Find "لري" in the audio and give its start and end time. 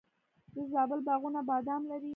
1.91-2.09